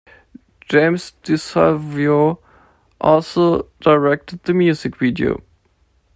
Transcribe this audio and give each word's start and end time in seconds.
James 0.67 1.11
Di 1.21 1.37
Salvio 1.37 2.39
also 2.99 3.69
directed 3.81 4.41
the 4.45 4.53
music 4.55 4.95
video. 4.97 5.43